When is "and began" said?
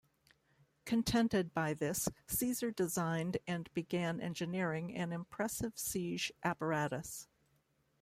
3.45-4.19